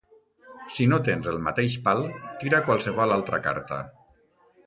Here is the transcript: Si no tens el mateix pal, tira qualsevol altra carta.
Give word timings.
Si 0.75 0.87
no 0.93 0.97
tens 1.07 1.27
el 1.33 1.37
mateix 1.47 1.75
pal, 1.89 2.01
tira 2.43 2.63
qualsevol 2.69 3.15
altra 3.17 3.43
carta. 3.49 3.81